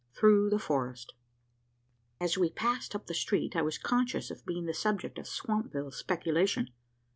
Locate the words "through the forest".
0.13-1.13